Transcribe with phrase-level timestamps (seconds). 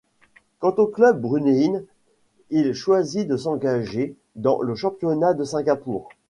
[0.57, 1.85] Quant au club brunéine,
[2.49, 6.09] il choisit de s'engager dans le championnat de Singapour.